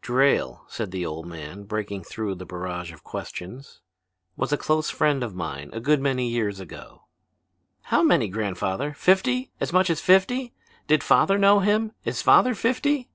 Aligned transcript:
"Drayle," 0.00 0.62
said 0.68 0.90
the 0.90 1.04
old 1.04 1.26
man, 1.26 1.64
breaking 1.64 2.02
through 2.04 2.36
the 2.36 2.46
barrage 2.46 2.94
of 2.94 3.04
questions, 3.04 3.82
"was 4.38 4.50
a 4.50 4.56
close 4.56 4.88
friend 4.88 5.22
of 5.22 5.34
mine 5.34 5.68
a 5.74 5.80
good 5.80 6.00
many 6.00 6.30
years 6.30 6.60
ago." 6.60 7.02
"How 7.82 8.02
many, 8.02 8.28
grandfather? 8.28 8.94
Fifty? 8.94 9.52
As 9.60 9.70
much 9.70 9.90
as 9.90 10.00
fifty? 10.00 10.54
Did 10.86 11.04
father 11.04 11.36
know 11.36 11.60
him? 11.60 11.92
Is 12.06 12.22
father 12.22 12.54
fifty?" 12.54 13.10